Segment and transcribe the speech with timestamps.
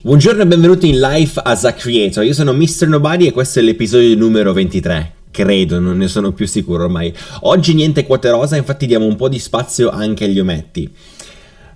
[0.00, 2.22] Buongiorno e benvenuti in Life as a Creator.
[2.22, 2.86] Io sono Mr.
[2.86, 5.14] Nobody e questo è l'episodio numero 23.
[5.32, 7.12] Credo, non ne sono più sicuro ormai.
[7.40, 10.88] Oggi niente quote rosa, infatti diamo un po' di spazio anche agli ometti.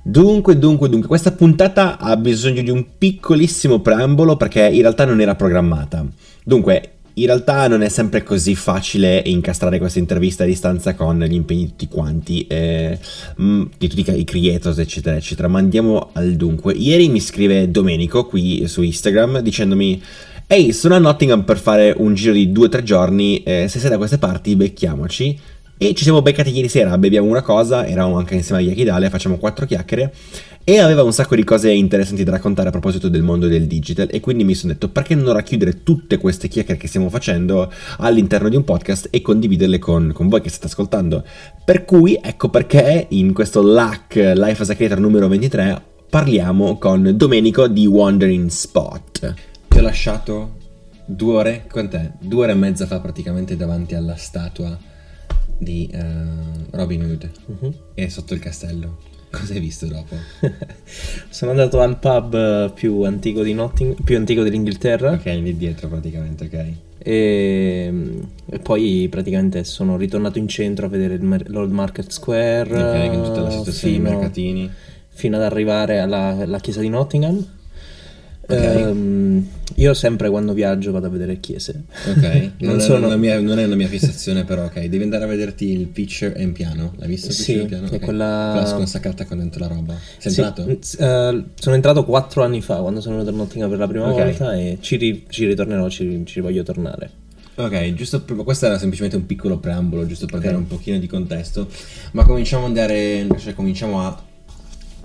[0.05, 5.21] Dunque, dunque, dunque, questa puntata ha bisogno di un piccolissimo preambolo perché in realtà non
[5.21, 6.07] era programmata.
[6.45, 11.35] Dunque, in realtà non è sempre così facile incastrare questa intervista a distanza con gli
[11.35, 12.99] impegni di tutti quanti, eh,
[13.41, 15.49] mm, di tutti i creators, eccetera, eccetera.
[15.49, 16.73] Ma andiamo al dunque.
[16.73, 20.03] Ieri mi scrive Domenico qui su Instagram dicendomi:
[20.47, 23.43] Ehi, sono a Nottingham per fare un giro di 2-3 giorni.
[23.43, 25.39] Eh, se sei da queste parti, becchiamoci.
[25.83, 29.37] E ci siamo beccati ieri sera, beviamo una cosa, eravamo anche insieme a Yakidale, facciamo
[29.37, 30.15] quattro chiacchiere
[30.65, 34.09] e aveva un sacco di cose interessanti da raccontare a proposito del mondo del digital
[34.11, 38.49] e quindi mi sono detto perché non racchiudere tutte queste chiacchiere che stiamo facendo all'interno
[38.49, 41.25] di un podcast e condividerle con, con voi che state ascoltando.
[41.65, 47.13] Per cui ecco perché in questo LAC Life as a Creator numero 23 parliamo con
[47.17, 49.35] Domenico di Wandering Spot.
[49.69, 50.57] Ti ho lasciato
[51.07, 52.13] due ore, quant'è?
[52.21, 54.79] Due ore e mezza fa praticamente davanti alla statua
[55.59, 57.75] di uh, Robin Hood uh-huh.
[57.95, 59.11] e sotto il castello.
[59.33, 60.15] Cosa hai visto dopo?
[61.31, 65.13] Sono andato al pub più antico di Notting, più antico dell'Inghilterra.
[65.13, 66.73] Ok, lì dietro praticamente, ok.
[66.99, 67.93] E,
[68.45, 72.71] e, poi praticamente sono ritornato in centro a vedere il, l'Old Market Square.
[72.71, 74.71] Ok, con tutta la situazione fino, dei mercatini.
[75.09, 77.45] Fino ad arrivare alla, alla chiesa di Nottingham.
[78.45, 78.83] Okay.
[78.83, 81.85] Um, io sempre quando viaggio vado a vedere chiese.
[82.09, 83.11] Ok, non, non, sono...
[83.11, 84.85] è mia, non, è una mia fissazione, però ok.
[84.87, 86.93] Devi andare a vederti il Pitcher and Piano.
[86.97, 87.31] L'hai visto?
[87.31, 87.85] Sì, and Piano?
[87.85, 88.01] è okay.
[88.01, 88.51] quella...
[88.53, 89.97] quella sconsacrata con dentro la roba.
[90.19, 90.71] Sei sì, entrato?
[90.71, 94.25] Uh, sono entrato quattro anni fa quando sono venuto a Nottingham per la prima okay.
[94.25, 97.11] volta e ci, ri, ci ritornerò, ci, ci, voglio tornare.
[97.55, 101.69] Ok, giusto questo era semplicemente un piccolo preambolo, giusto per dare un pochino di contesto.
[102.13, 104.31] Ma cominciamo andare, cioè cominciamo a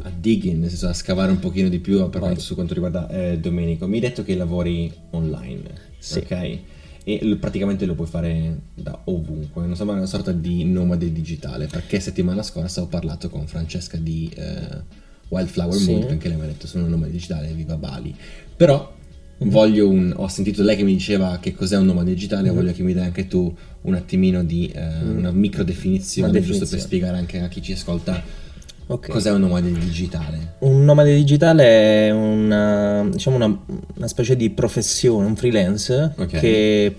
[0.04, 3.10] a digging, nel senso a scavare un pochino di più per quanto, su quanto riguarda
[3.10, 3.88] eh, Domenico.
[3.88, 6.20] Mi hai detto che lavori online, sì.
[6.20, 6.60] ok?
[7.04, 12.00] E praticamente lo puoi fare da ovunque, non sembra una sorta di nomade digitale, perché
[12.00, 14.82] settimana scorsa ho parlato con Francesca di eh,
[15.30, 15.92] Wildflower sì.
[15.92, 18.14] Moon, che anche lei mi ha detto sono un nomade digitale, viva Bali.
[18.56, 18.96] Però
[19.40, 22.56] voglio un, ho sentito lei che mi diceva che cos'è un nomade digitale, mm-hmm.
[22.56, 25.18] voglio che mi dai anche tu un attimino di eh, mm-hmm.
[25.18, 28.46] una micro definizione, una definizione, giusto per spiegare anche a chi ci ascolta
[28.90, 29.10] Okay.
[29.12, 30.54] Cos'è un nomade digitale?
[30.60, 33.64] Un nomade digitale è una, diciamo una,
[33.96, 36.40] una specie di professione, un freelance okay.
[36.40, 36.96] che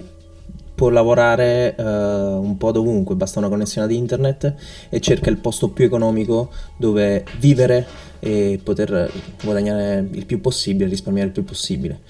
[0.74, 4.54] può lavorare uh, un po' dovunque, basta una connessione ad internet
[4.90, 7.84] e cerca il posto più economico dove vivere
[8.20, 9.10] e poter
[9.42, 12.00] guadagnare il più possibile, risparmiare il più possibile.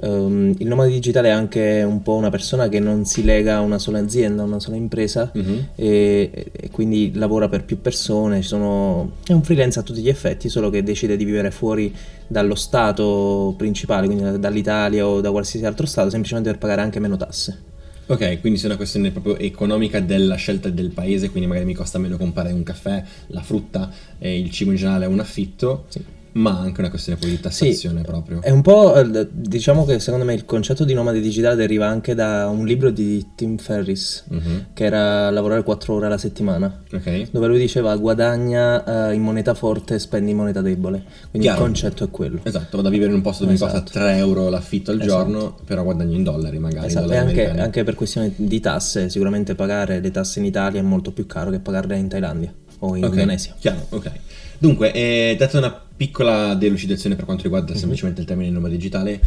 [0.00, 3.60] Um, il nomade digitale è anche un po' una persona che non si lega a
[3.60, 5.64] una sola azienda, a una sola impresa uh-huh.
[5.74, 8.42] e, e, quindi lavora per più persone.
[8.42, 11.92] Sono, è un freelance a tutti gli effetti, solo che decide di vivere fuori
[12.26, 17.16] dallo stato principale, quindi dall'Italia o da qualsiasi altro stato, semplicemente per pagare anche meno
[17.16, 17.66] tasse.
[18.06, 21.74] Ok, quindi se è una questione proprio economica della scelta del paese, quindi magari mi
[21.74, 25.84] costa meno comprare un caffè, la frutta e il cibo in generale è un affitto.
[25.88, 28.42] Sì ma anche una questione poi di tassazione sì, proprio.
[28.42, 32.14] È un po', eh, diciamo che secondo me il concetto di nomade digitale deriva anche
[32.14, 34.66] da un libro di Tim Ferris, uh-huh.
[34.74, 37.28] che era lavorare 4 ore alla settimana, okay.
[37.30, 41.02] dove lui diceva guadagna uh, in moneta forte e spendi in moneta debole.
[41.30, 41.62] Quindi Chiaro.
[41.62, 42.40] il concetto è quello.
[42.42, 43.74] Esatto, vado a vivere in un posto dove esatto.
[43.74, 45.12] mi costa 3 euro l'affitto al esatto.
[45.12, 46.86] giorno, però guadagno in dollari magari.
[46.86, 50.80] Esatto, dollari e anche, anche, per questione di tasse, sicuramente pagare le tasse in Italia
[50.80, 53.18] è molto più caro che pagarle in Thailandia o in okay.
[53.18, 53.54] Indonesia.
[53.58, 54.10] Chiaro, ok.
[54.58, 57.80] Dunque, eh, data una piccola delucidazione per quanto riguarda mm-hmm.
[57.80, 59.20] semplicemente il termine nome digitale,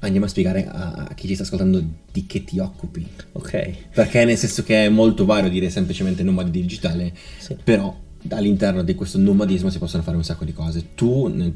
[0.00, 3.06] andiamo a spiegare a, chi ci sta ascoltando di che ti occupi.
[3.32, 3.88] Ok.
[3.94, 7.56] Perché nel senso che è molto vario dire semplicemente nomade digitale, sì.
[7.62, 7.96] però
[8.28, 10.94] all'interno di questo nomadismo si possono fare un sacco di cose.
[10.94, 11.52] Tu nel,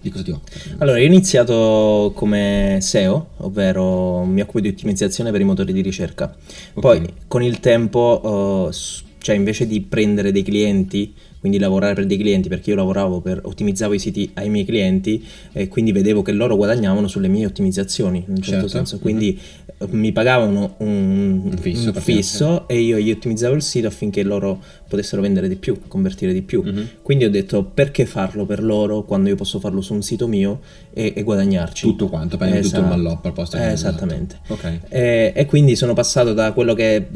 [0.00, 0.74] di cosa ti occupi?
[0.78, 5.82] Allora, io ho iniziato come SEO, ovvero mi occupo di ottimizzazione per i motori di
[5.82, 6.34] ricerca.
[6.74, 7.12] Poi okay.
[7.26, 8.72] con il tempo, uh,
[9.18, 11.14] cioè invece di prendere dei clienti
[11.46, 15.24] quindi lavorare per dei clienti perché io lavoravo per ottimizzavo i siti ai miei clienti
[15.52, 18.68] e quindi vedevo che loro guadagnavano sulle mie ottimizzazioni in un certo, certo.
[18.68, 19.38] senso quindi
[19.78, 19.88] uh-huh.
[19.92, 24.60] mi pagavano un, un fisso, un fisso e io gli ottimizzavo il sito affinché loro
[24.88, 26.62] potessero vendere di più, convertire di più.
[26.64, 26.86] Uh-huh.
[27.02, 30.60] Quindi ho detto perché farlo per loro quando io posso farlo su un sito mio
[30.92, 31.86] e, e guadagnarci.
[31.86, 32.82] Tutto quanto, prendi esatto.
[32.82, 34.38] tutto il malloppo al posto eh, Esattamente.
[34.46, 34.80] Okay.
[34.88, 37.06] E, e, quindi sono passato da quello che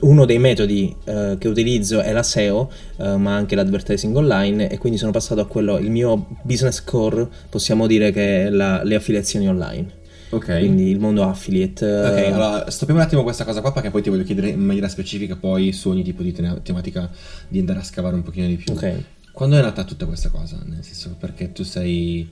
[0.00, 4.78] uno dei metodi uh, che utilizzo è la SEO, uh, ma anche l'advertising online e
[4.78, 8.94] quindi sono passato a quello, il mio business core possiamo dire che è la, le
[8.94, 9.98] affiliazioni online.
[10.30, 10.58] Ok.
[10.58, 11.84] Quindi il mondo affiliate.
[11.84, 14.88] Ok, allora stoppiamo un attimo questa cosa qua perché poi ti voglio chiedere in maniera
[14.88, 17.10] specifica poi su ogni tipo di te- tematica
[17.48, 18.72] di andare a scavare un pochino di più.
[18.72, 18.94] Ok.
[19.32, 20.60] Quando è nata tutta questa cosa?
[20.64, 22.28] Nel senso perché tu sei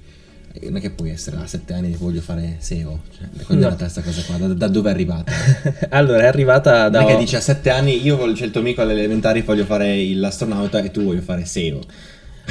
[0.62, 3.00] non è che puoi essere a sette anni e voglio fare SEO.
[3.16, 3.68] Cioè, quando no.
[3.68, 4.36] è nata questa cosa qua?
[4.36, 5.32] Da, da, dove è arrivata?
[5.90, 7.00] allora, è arrivata da.
[7.00, 10.04] Non è che dici a sette anni io il tuo amico alle elementari voglio fare
[10.14, 11.80] l'astronauta e tu voglio fare SEO.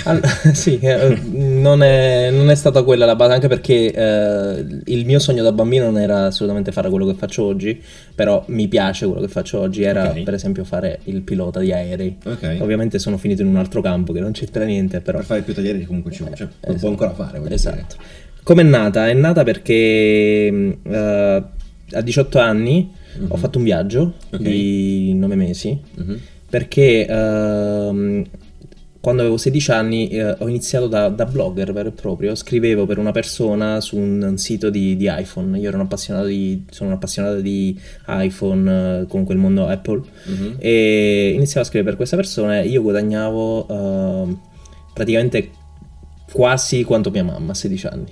[0.04, 0.22] All-
[0.54, 5.20] sì, eh, non, è, non, è, stata quella la base, anche perché eh, il mio
[5.20, 7.82] sogno da bambino non era assolutamente fare quello che faccio oggi,
[8.14, 10.24] però mi piace quello che faccio oggi, era okay.
[10.24, 12.18] per esempio fare il pilota di aerei.
[12.24, 12.60] Okay.
[12.60, 15.18] Ovviamente sono finito in un altro campo che non c'entra niente, però...
[15.18, 16.72] Per fare il pilota di aerei comunque ci vuole, cioè, esatto.
[16.72, 17.42] lo può ancora fare.
[17.54, 17.96] Esatto.
[18.44, 19.10] Come è nata?
[19.10, 22.90] È nata perché uh, a 18 anni
[23.20, 23.26] uh-huh.
[23.30, 24.42] ho fatto un viaggio okay.
[24.42, 26.20] di 9 mesi, uh-huh.
[26.50, 27.06] perché...
[27.10, 28.46] Uh,
[29.08, 32.98] quando avevo 16 anni eh, ho iniziato da, da, blogger vero e proprio, scrivevo per
[32.98, 36.90] una persona su un, un sito di, di, iPhone, io ero un appassionato di, sono
[36.90, 40.54] un appassionato di iPhone, eh, comunque il mondo Apple, mm-hmm.
[40.58, 44.36] e iniziavo a scrivere per questa persona e io guadagnavo eh,
[44.94, 45.52] praticamente
[46.30, 48.12] quasi quanto mia mamma a 16 anni.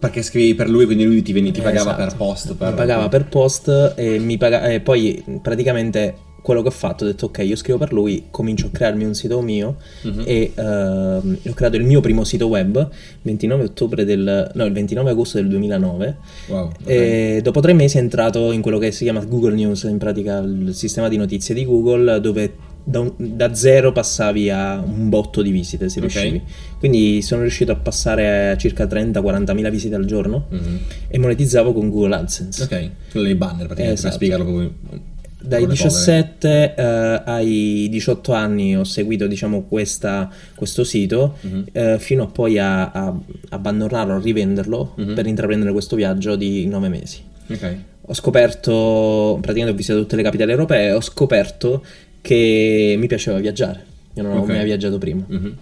[0.00, 2.04] Perché scrivi per lui, quindi lui ti, ti pagava esatto.
[2.04, 2.54] per post.
[2.56, 2.70] Per...
[2.70, 7.06] Mi pagava per post e, mi paga- e poi praticamente quello che ho fatto, ho
[7.06, 10.22] detto ok, io scrivo per lui, comincio a crearmi un sito mio uh-huh.
[10.26, 14.72] e uh, ho creato il mio primo sito web il 29 ottobre del no, il
[14.72, 16.16] 29 agosto del 2009.
[16.48, 17.36] Wow, okay.
[17.36, 20.38] E dopo tre mesi è entrato in quello che si chiama Google News, in pratica
[20.38, 25.42] il sistema di notizie di Google dove da, un, da zero passavi a un botto
[25.42, 26.10] di visite se okay.
[26.10, 26.42] riuscivi.
[26.80, 30.78] Quindi sono riuscito a passare a circa 30-40 mila visite al giorno uh-huh.
[31.06, 32.64] e monetizzavo con Google AdSense.
[32.64, 34.08] Ok, quello dei banner praticamente, esatto.
[34.08, 35.10] per spiegarlo proprio
[35.44, 41.64] dai 17 eh, ai 18 anni ho seguito diciamo, questa, questo sito uh-huh.
[41.72, 43.14] eh, fino a poi a, a
[43.50, 45.14] abbandonarlo, a rivenderlo uh-huh.
[45.14, 47.20] per intraprendere questo viaggio di 9 mesi.
[47.48, 47.84] Okay.
[48.06, 51.84] Ho scoperto, praticamente ho visitato tutte le capitali europee, ho scoperto
[52.20, 53.84] che mi piaceva viaggiare.
[54.14, 54.42] Io non okay.
[54.42, 55.24] avevo mai viaggiato prima.
[55.26, 55.54] Uh-huh.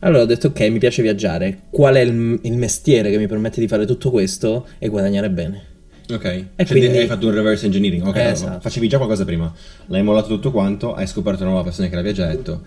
[0.00, 1.60] Allora ho detto ok, mi piace viaggiare.
[1.70, 5.70] Qual è il, il mestiere che mi permette di fare tutto questo e guadagnare bene?
[6.12, 6.98] Ok, e cioè quindi...
[6.98, 8.60] hai fatto un reverse engineering, ok, esatto.
[8.60, 9.52] facevi già qualcosa prima,
[9.86, 12.62] l'hai mollato tutto quanto, hai scoperto una nuova persona che l'aveva già detto,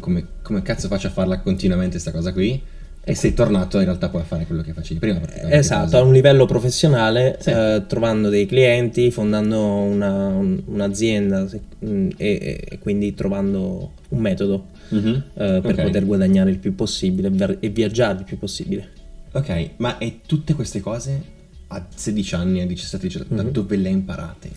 [0.00, 2.60] come, come cazzo faccio a farla continuamente questa cosa qui?
[3.02, 5.20] E sei tornato in realtà poi a fare quello che facevi prima.
[5.48, 7.50] Esatto, a un livello professionale, sì.
[7.50, 11.46] eh, trovando dei clienti, fondando una, un, un'azienda
[11.84, 15.14] mm, e, e, quindi trovando un metodo mm-hmm.
[15.14, 15.84] eh, per okay.
[15.84, 18.88] poter guadagnare il più possibile e viaggiare il più possibile.
[19.32, 21.38] Ok, ma e tutte queste cose
[21.72, 23.44] a 16 anni, a 17, 17 mm-hmm.
[23.44, 24.48] da dove le hai imparate?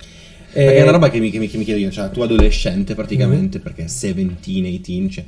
[0.55, 2.21] Eh, perché è una roba che mi, che mi, che mi chiedo io, cioè tu
[2.21, 3.65] adolescente praticamente, mm-hmm.
[3.65, 5.23] perché 17, 18, cioè,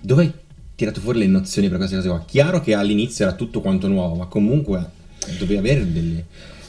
[0.00, 0.32] dove hai
[0.74, 2.24] tirato fuori le nozioni per queste cose qua?
[2.26, 4.98] Chiaro che all'inizio era tutto quanto nuovo, ma comunque
[5.38, 6.24] dovevi avere delle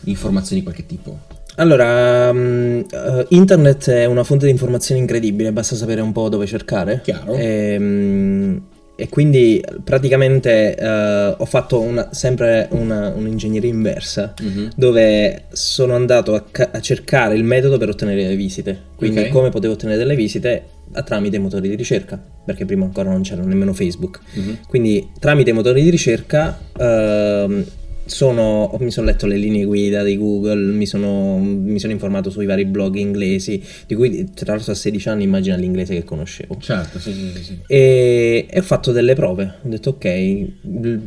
[0.05, 1.19] informazioni di qualche tipo.
[1.55, 6.45] Allora, um, uh, internet è una fonte di informazioni incredibile, basta sapere un po' dove
[6.45, 7.01] cercare.
[7.03, 7.35] Chiaro.
[7.35, 8.61] E, um,
[9.01, 14.67] e quindi praticamente uh, ho fatto una, sempre una, un'ingegneria inversa mm-hmm.
[14.75, 18.79] dove sono andato a, ca- a, cercare il metodo per ottenere le visite.
[18.95, 19.31] Quindi okay.
[19.31, 20.65] come potevo ottenere delle visite?
[20.91, 24.19] A, tramite motori di ricerca, perché prima ancora non c'era nemmeno Facebook.
[24.37, 24.53] Mm-hmm.
[24.67, 27.65] Quindi tramite motori di ricerca uh,
[28.11, 32.45] sono, mi sono letto le linee guida di Google, mi sono, mi sono, informato sui
[32.45, 36.57] vari blog inglesi, di cui tra l'altro a 16 anni immagina l'inglese che conoscevo.
[36.59, 37.59] Certo, sì, sì, sì.
[37.67, 40.45] E, e ho fatto delle prove, ho detto ok,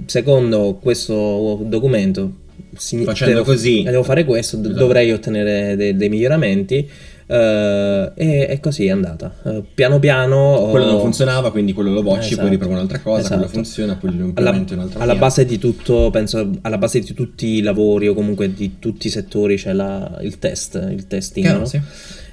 [0.06, 2.42] secondo questo documento...
[2.76, 3.84] Facendo devo, così...
[3.84, 4.74] Devo fare questo, esatto.
[4.74, 6.88] dovrei ottenere de, dei miglioramenti
[7.34, 9.34] Uh, e, e, così è andata.
[9.42, 10.68] Uh, piano piano.
[10.70, 12.42] Quello non funzionava, quindi quello lo bocci, esatto.
[12.42, 13.34] poi riprovo un'altra cosa, esatto.
[13.34, 17.46] quello funziona, poi lo implementi un'altra Alla base di tutto, penso, alla base di tutti
[17.46, 21.44] i lavori o comunque di tutti i settori c'è la, il test, il testing.
[21.44, 21.66] Chiaro, no?
[21.66, 21.80] sì.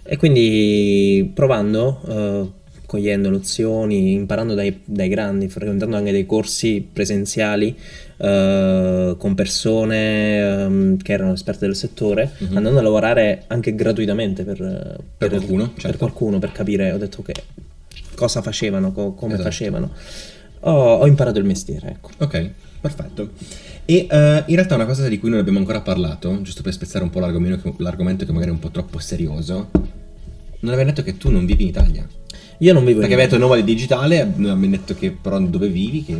[0.04, 2.02] E quindi provando.
[2.06, 2.60] Uh,
[2.92, 7.74] cogliendo nozioni, imparando dai, dai, grandi, frequentando anche dei corsi presenziali
[8.22, 12.56] uh, con persone um, che erano esperte del settore, uh-huh.
[12.56, 15.88] andando a lavorare anche gratuitamente per, per, per qualcuno, certo.
[15.88, 17.34] per qualcuno, per capire, ho detto che
[18.16, 19.50] cosa facevano, co- come esatto.
[19.50, 19.92] facevano.
[20.62, 22.12] Ho, ho, imparato il mestiere, ecco.
[22.20, 22.50] Ok,
[22.80, 23.30] perfetto.
[23.86, 24.16] E uh,
[24.50, 27.20] in realtà una cosa di cui non abbiamo ancora parlato, giusto per spezzare un po'
[27.20, 29.72] l'argomento, l'argomento che magari è un po' troppo serioso,
[30.60, 32.08] non avevi detto che tu non vivi in Italia.
[32.60, 33.20] Io non vivo Perché in Italia.
[33.20, 36.18] Perché avevi detto nomade digitale, abbiamo detto che però dove vivi, che...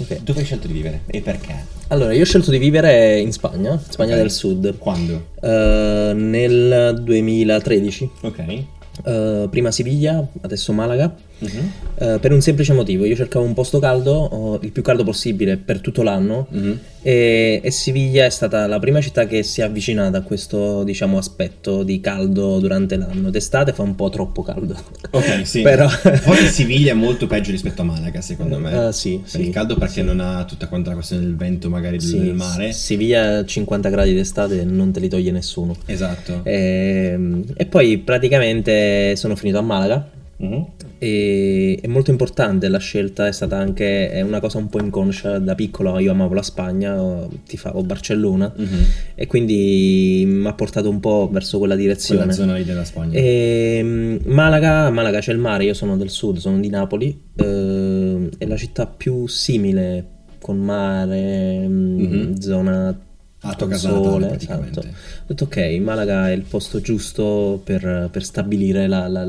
[0.00, 0.20] Okay.
[0.22, 1.54] Dove hai scelto di vivere e perché?
[1.88, 4.22] Allora, io ho scelto di vivere in Spagna, Spagna okay.
[4.22, 4.78] del Sud.
[4.78, 5.30] Quando?
[5.40, 8.10] Uh, nel 2013.
[8.22, 8.64] Ok.
[9.04, 11.14] Uh, prima Siviglia, adesso Malaga.
[11.38, 12.14] Uh-huh.
[12.14, 13.04] uh, per un semplice motivo.
[13.04, 16.78] Io cercavo un posto caldo, uh, il più caldo possibile per tutto l'anno uh-huh.
[17.02, 21.18] e, e, Siviglia è stata la prima città che si è avvicinata a questo diciamo,
[21.18, 23.30] aspetto di caldo durante l'anno.
[23.30, 24.76] D'estate fa un po' troppo caldo.
[25.10, 25.62] Ok, sì.
[25.62, 25.88] Però...
[25.88, 28.86] Forse Siviglia è molto peggio rispetto a Malaga, secondo me.
[28.86, 30.02] Uh, sì, per sì, il caldo perché sì.
[30.02, 32.72] non ha tutta quanta la questione del vento, magari sì, del mare.
[32.72, 35.76] Siviglia 50 gradi d'estate non te li toglie nessuno.
[35.86, 36.40] Esatto.
[36.44, 40.66] E, ehm, e poi praticamente sono finito a Malaga Uh-huh.
[40.98, 45.38] E, è molto importante la scelta, è stata anche è una cosa un po' inconscia.
[45.38, 48.66] Da piccolo io amavo la Spagna, ti favo Barcellona uh-huh.
[49.14, 52.20] e quindi mi ha portato un po' verso quella direzione.
[52.20, 53.16] Quella zona lì della Spagna.
[53.16, 58.28] E, ehm, Malaga, Malaga c'è il mare, io sono del sud, sono di Napoli, eh,
[58.36, 62.40] è la città più simile con mare, uh-huh.
[62.40, 62.98] zona
[63.40, 64.80] a tua casa sole, esatto.
[64.80, 69.26] Ho detto ok, Malaga è il posto giusto per, per stabilire la, la,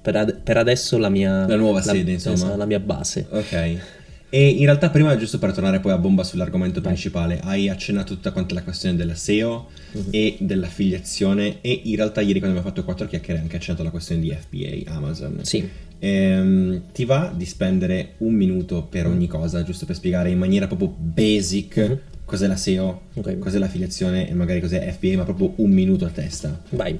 [0.00, 1.46] per, ad, per, adesso la mia...
[1.46, 2.34] La nuova sede, insomma.
[2.34, 3.26] Esatto, la mia base.
[3.30, 3.78] Ok.
[4.34, 6.92] E in realtà prima, giusto per tornare poi a bomba sull'argomento Vai.
[6.92, 10.06] principale, hai accennato tutta quanta la questione della SEO uh-huh.
[10.10, 13.90] e dell'affiliazione e in realtà ieri quando abbiamo fatto quattro chiacchiere hai anche accennato la
[13.90, 15.40] questione di FBA, Amazon.
[15.42, 15.68] Sì.
[15.98, 20.66] Ehm, ti va di spendere un minuto per ogni cosa, giusto per spiegare in maniera
[20.66, 23.38] proprio basic uh-huh cos'è la SEO, okay.
[23.38, 26.62] cos'è l'affiliazione e magari cos'è FBA, ma proprio un minuto a testa.
[26.70, 26.98] Vai.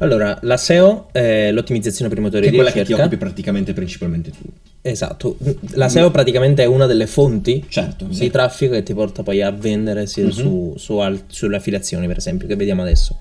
[0.00, 2.72] Allora, la SEO è l'ottimizzazione per i motori di ricerca.
[2.72, 4.42] Che è quella che ti occupi praticamente principalmente tu.
[4.82, 5.36] Esatto,
[5.74, 8.30] la SEO praticamente è una delle fonti certo, di sì.
[8.30, 10.32] traffico che ti porta poi a vendere sia mm-hmm.
[10.32, 13.16] su, su al, sulle affiliazioni, per esempio, che vediamo adesso.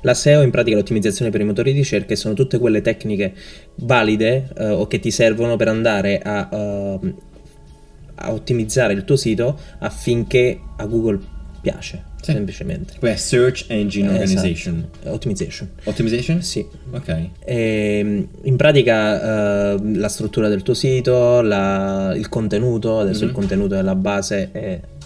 [0.00, 2.80] La SEO in pratica è l'ottimizzazione per i motori di ricerca e sono tutte quelle
[2.80, 3.32] tecniche
[3.76, 6.48] valide uh, o che ti servono per andare a
[7.00, 7.14] uh,
[8.16, 11.18] a ottimizzare il tuo sito affinché a Google
[11.60, 12.32] piace, sì.
[12.32, 12.94] semplicemente.
[12.98, 14.86] Poi è Search Engine Organization.
[14.92, 15.14] Esatto.
[15.14, 15.68] Optimization.
[15.84, 16.42] Optimization?
[16.42, 16.64] Sì.
[16.90, 17.08] Ok.
[17.08, 23.28] E, ehm, in pratica uh, la struttura del tuo sito, la, il contenuto, adesso mm-hmm.
[23.28, 24.50] il contenuto è la base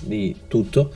[0.00, 0.92] di tutto.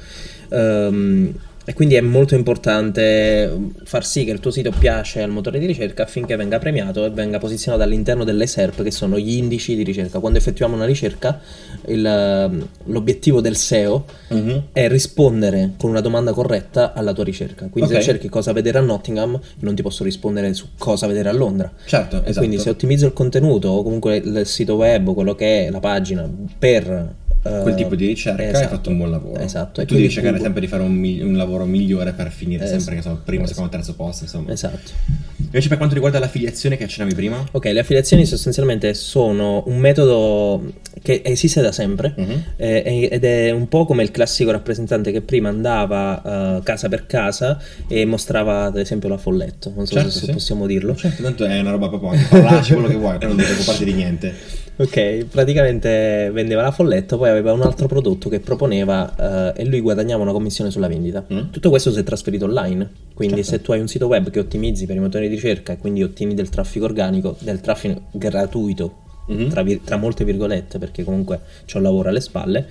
[0.50, 1.32] Um,
[1.64, 3.50] e quindi è molto importante
[3.84, 7.10] far sì che il tuo sito piace al motore di ricerca affinché venga premiato e
[7.10, 10.18] venga posizionato all'interno delle SERP, che sono gli indici di ricerca.
[10.18, 11.40] Quando effettuiamo una ricerca,
[11.86, 14.62] il, l'obiettivo del SEO uh-huh.
[14.72, 17.68] è rispondere con una domanda corretta alla tua ricerca.
[17.68, 18.02] Quindi okay.
[18.02, 21.72] se cerchi cosa vedere a Nottingham, non ti posso rispondere su cosa vedere a Londra.
[21.86, 22.38] Certo, esatto.
[22.38, 26.28] Quindi se ottimizzo il contenuto o comunque il sito web, quello che è la pagina,
[26.58, 29.40] per quel tipo di ricerca esatto, hai fatto un buon lavoro.
[29.40, 29.80] Esatto.
[29.82, 32.78] E tu devi cercare sempre di fare un, un, lavoro migliore per finire esatto.
[32.78, 33.54] sempre che sono primo, esatto.
[33.54, 34.24] secondo, terzo posto.
[34.24, 34.52] Insomma.
[34.52, 34.92] Esatto.
[35.36, 37.46] Invece per quanto riguarda l'affiliazione che accennavi prima?
[37.52, 40.72] Ok, le affiliazioni sostanzialmente sono un metodo
[41.02, 42.42] che esiste da sempre uh-huh.
[42.56, 47.06] eh, ed è un po' come il classico rappresentante che prima andava uh, casa per
[47.06, 49.72] casa e mostrava ad esempio la folletto.
[49.76, 50.32] Non so certo, se sì.
[50.32, 50.96] possiamo dirlo.
[50.96, 53.92] Certo, tanto è una roba proprio, parlaci quello che vuoi, però non devi preoccuparti di
[53.92, 54.62] niente.
[54.76, 59.80] Ok, praticamente vendeva la folletto, poi aveva un altro prodotto che proponeva uh, e lui
[59.80, 61.24] guadagnava una commissione sulla vendita.
[61.32, 61.50] Mm.
[61.50, 63.50] Tutto questo si è trasferito online, quindi certo.
[63.50, 66.02] se tu hai un sito web che ottimizzi per i motori di ricerca e quindi
[66.02, 68.96] ottieni del traffico organico, del traffico gratuito,
[69.30, 69.48] mm-hmm.
[69.48, 72.66] tra, tra, molte virgolette, perché comunque c'è un lavoro alle spalle,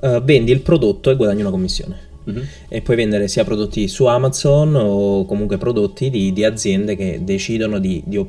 [0.00, 2.12] uh, vendi il prodotto e guadagni una commissione.
[2.28, 2.42] Mm-hmm.
[2.68, 7.78] e puoi vendere sia prodotti su Amazon o comunque prodotti di, di aziende che decidono
[7.78, 8.24] di, di,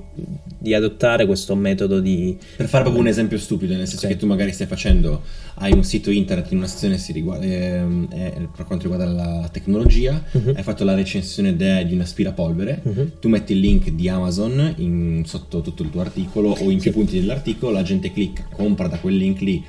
[0.58, 2.38] di, adottare questo metodo di...
[2.58, 4.18] Per fare proprio un esempio stupido, nel senso okay.
[4.18, 5.22] che tu magari stai facendo,
[5.56, 10.22] hai un sito internet in una sezione riguarda, eh, eh, per quanto riguarda la tecnologia,
[10.38, 10.58] mm-hmm.
[10.58, 13.08] hai fatto la recensione de, di un aspirapolvere, mm-hmm.
[13.22, 16.92] tu metti il link di Amazon in, sotto tutto il tuo articolo o in più
[16.92, 16.98] sì.
[16.98, 19.64] punti dell'articolo, la gente clicca, compra da quel link lì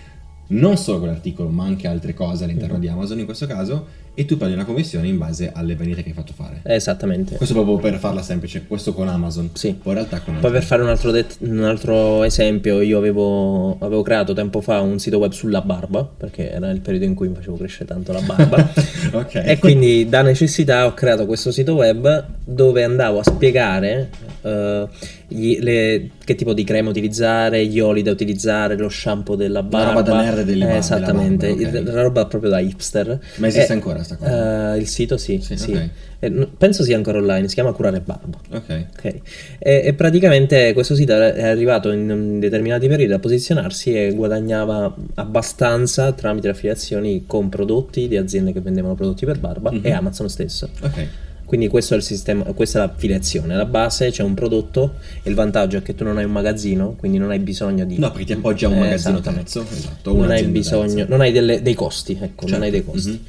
[0.48, 2.82] non solo quell'articolo ma anche altre cose all'interno mm-hmm.
[2.82, 6.08] di Amazon in questo caso e tu paghi una commissione in base alle vendite che
[6.08, 6.62] hai fatto fare.
[6.64, 7.36] Esattamente.
[7.36, 9.50] Questo proprio per farla semplice, questo con Amazon.
[9.52, 9.74] Sì.
[9.74, 13.76] Poi in realtà con Poi per fare un altro, det- un altro esempio, io avevo,
[13.78, 17.28] avevo, creato tempo fa un sito web sulla barba, perché era il periodo in cui
[17.28, 18.72] mi facevo crescere tanto la barba.
[19.12, 19.34] ok.
[19.44, 24.08] E quindi da necessità ho creato questo sito web dove andavo a spiegare
[24.42, 24.88] uh,
[25.28, 29.78] gli, le, che tipo di crema utilizzare, gli oli da utilizzare, lo shampoo della barba.
[29.78, 31.84] La roba da nerd delle eh, Esattamente, barba, okay.
[31.84, 33.20] la roba proprio da hipster.
[33.36, 34.72] Ma esiste e, ancora sta cosa?
[34.72, 35.72] Uh, il sito sì, sì, sì.
[35.72, 35.90] Okay.
[36.18, 38.38] E, penso sia ancora online, si chiama Curare Barba.
[38.50, 38.86] Ok.
[38.96, 39.20] okay.
[39.58, 46.12] E, e, praticamente questo sito è arrivato in determinati periodi a posizionarsi e guadagnava abbastanza
[46.12, 49.84] tramite affiliazioni con prodotti di aziende che vendevano prodotti per barba mm-hmm.
[49.84, 50.68] e Amazon stesso.
[50.82, 51.08] Ok.
[51.46, 53.54] Quindi questo è il sistema, questa è l'affiliazione.
[53.54, 56.96] Alla base c'è un prodotto e il vantaggio è che tu non hai un magazzino,
[56.98, 57.98] quindi non hai bisogno di.
[57.98, 59.64] No, perché ti appoggi a un eh, magazzino terzo.
[59.70, 60.14] Esatto.
[60.14, 61.08] Non hai bisogno, terza.
[61.08, 62.50] non hai delle, dei costi, ecco, certo.
[62.50, 63.10] non hai dei costi.
[63.10, 63.20] Mm-hmm.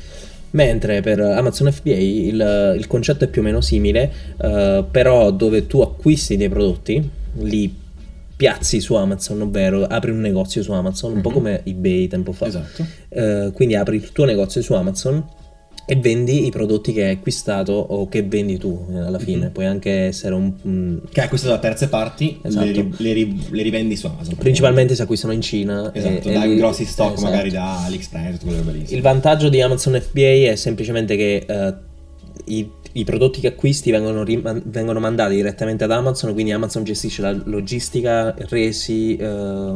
[0.50, 5.68] Mentre per Amazon FBA il, il, concetto è più o meno simile, uh, però dove
[5.68, 7.08] tu acquisti dei prodotti,
[7.42, 7.76] li
[8.36, 11.24] piazzi su Amazon, ovvero apri un negozio su Amazon, un mm-hmm.
[11.24, 11.36] po' mhm.
[11.36, 12.48] come eBay tempo fa.
[12.48, 12.86] Esatto.
[13.10, 15.24] Uh, quindi apri il tuo negozio su Amazon
[15.90, 19.44] e vendi i prodotti che hai acquistato o che vendi tu eh, alla fine.
[19.44, 19.52] Mm-hmm.
[19.52, 21.00] Puoi anche essere un.
[21.10, 22.66] Che hai acquistato da terze parti, esatto.
[22.66, 24.36] le, le, le, rivendi su Amazon.
[24.36, 25.90] Principalmente si acquistano in Cina.
[25.94, 27.32] Esatto, e, dai e grossi stock esatto.
[27.32, 31.74] magari da AliExpress, quelle robe Il vantaggio di Amazon FBA è semplicemente che uh,
[32.52, 37.22] i i prodotti che acquisti vengono, rim- vengono, mandati direttamente ad Amazon, quindi Amazon gestisce
[37.22, 39.74] la logistica, resi eh,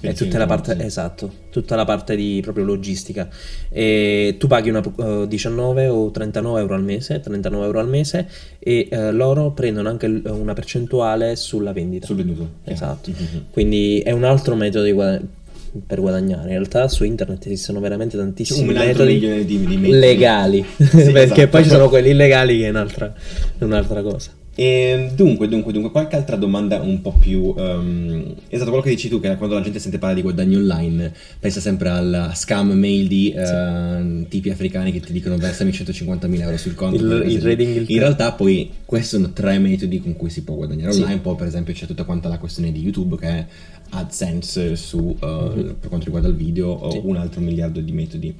[0.00, 3.28] e tutta la parte, esatto, tutta la parte di proprio logistica.
[3.70, 8.28] E tu paghi una, uh, 19 o 39 euro al mese, 39 euro al mese
[8.58, 12.06] e uh, loro prendono anche una percentuale sulla vendita.
[12.06, 12.48] Sul venduto.
[12.64, 13.10] Esatto.
[13.10, 13.42] Mm-hmm.
[13.50, 15.42] Quindi è un altro metodo di guadagnare
[15.86, 16.42] per guadagnare.
[16.42, 21.48] In realtà su internet esistono veramente tantissimi metodi di, di legali, sì, perché esatto.
[21.48, 23.12] poi ci sono quelli illegali che è un'altra,
[23.58, 24.30] un'altra cosa.
[24.56, 27.52] E dunque, dunque, dunque, qualche altra domanda un po' più...
[27.56, 31.12] Um, esatto, quello che dici tu, che quando la gente sente parlare di guadagni online,
[31.40, 34.28] pensa sempre al scam mail di uh, sì.
[34.28, 37.02] tipi africani che ti dicono versami 150.000 euro sul conto.
[37.02, 40.54] Il, il reading il In realtà poi questi sono tre metodi con cui si può
[40.54, 41.20] guadagnare online, sì.
[41.20, 43.46] poi per esempio c'è tutta quanta la questione di YouTube che è
[43.90, 45.72] AdSense su, uh, mm-hmm.
[45.80, 47.00] per quanto riguarda il video o sì.
[47.02, 48.36] un altro miliardo di metodi.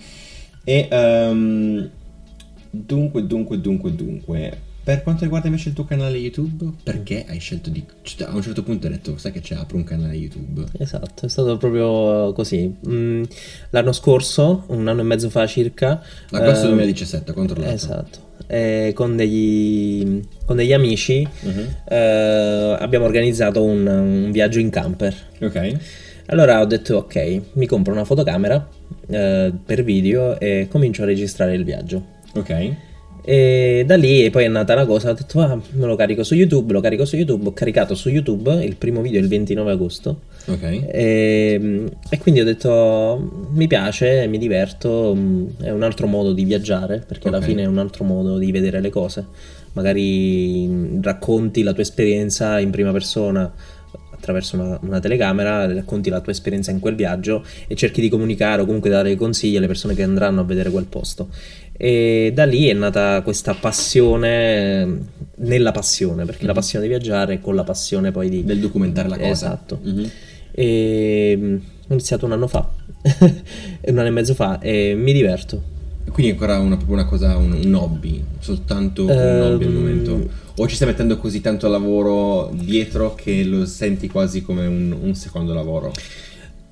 [0.62, 1.90] E um,
[2.70, 7.70] dunque, dunque, dunque, dunque per quanto riguarda invece il tuo canale YouTube, perché hai scelto
[7.70, 7.82] di...
[8.02, 10.66] Cioè, a un certo punto hai detto, sai che c'è, apro un canale YouTube.
[10.78, 12.70] Esatto, è stato proprio così.
[12.86, 13.22] Mm,
[13.70, 16.02] l'anno scorso, un anno e mezzo fa circa...
[16.30, 17.72] Agosto eh, 2017, ho controllato.
[17.72, 18.18] Esatto.
[18.46, 21.66] Eh, con, degli, con, degli, amici uh-huh.
[21.88, 25.14] eh, abbiamo organizzato un, un, viaggio in camper.
[25.40, 25.78] Ok.
[26.26, 28.68] Allora ho detto, ok, mi compro una fotocamera
[29.06, 32.04] eh, per video e comincio a registrare il viaggio.
[32.34, 32.92] Ok.
[33.26, 36.34] E da lì poi è nata la cosa, ho detto ah, me lo carico su
[36.34, 40.20] YouTube, lo carico su YouTube, ho caricato su YouTube il primo video il 29 agosto.
[40.46, 40.62] Ok.
[40.62, 45.12] E, e quindi ho detto mi piace, mi diverto,
[45.60, 47.38] è un altro modo di viaggiare, perché okay.
[47.38, 49.24] alla fine è un altro modo di vedere le cose.
[49.72, 53.52] Magari racconti la tua esperienza in prima persona
[54.24, 58.62] attraverso una, una, telecamera, racconti la tua esperienza in quel viaggio e cerchi di comunicare
[58.62, 61.28] o comunque dare consigli alle persone che andranno a vedere quel posto.
[61.76, 64.98] E da lì è nata questa passione
[65.36, 66.46] nella passione, perché mm-hmm.
[66.46, 66.58] la mhm.
[66.58, 68.44] passione di viaggiare con la passione poi di...
[68.44, 69.28] Del documentare la cosa.
[69.28, 69.80] Esatto.
[69.84, 70.04] Mm-hmm.
[70.52, 71.56] E mm,
[71.88, 72.68] ho iniziato un anno fa,
[73.02, 75.72] un anno e mezzo fa e mi diverto.
[76.10, 80.28] Quindi è ancora una, una cosa, un, un, hobby, soltanto un um, hobby al momento?
[80.56, 85.14] O ci stai mettendo così tanto lavoro dietro che lo senti quasi come un, un
[85.14, 85.92] secondo lavoro?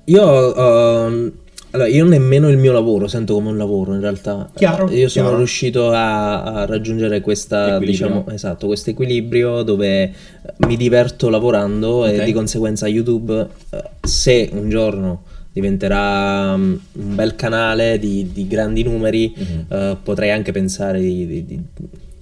[0.05, 1.33] Io uh,
[1.73, 4.47] allora, io nemmeno il mio lavoro sento come un lavoro in realtà.
[4.53, 4.91] Chiaro.
[4.91, 5.37] Io sono chiaro.
[5.37, 10.11] riuscito a, a, raggiungere questa, diciamo, esatto, questo equilibrio dove
[10.57, 12.19] mi diverto lavorando okay.
[12.19, 18.47] e di conseguenza YouTube, eh, se un giorno diventerà mm, un bel canale di, di
[18.47, 19.91] grandi numeri, mm-hmm.
[19.91, 21.59] uh, potrei anche pensare di, di, di,